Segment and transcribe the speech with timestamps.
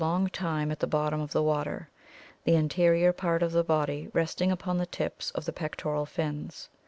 [0.01, 1.87] long time at the bottom of the water,
[2.43, 6.69] the anterior part of the body resting upon the tips of the pectoral fins.